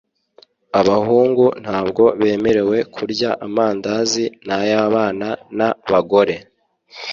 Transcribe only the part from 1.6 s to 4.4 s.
ntabwo bemerewe kurya amandazi